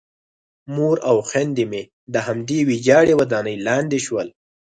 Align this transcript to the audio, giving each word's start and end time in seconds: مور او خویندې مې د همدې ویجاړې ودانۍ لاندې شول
مور 0.75 0.97
او 1.09 1.17
خویندې 1.27 1.63
مې 1.71 1.81
د 2.13 2.15
همدې 2.27 2.59
ویجاړې 2.69 3.13
ودانۍ 3.19 3.55
لاندې 3.67 3.99
شول 4.05 4.27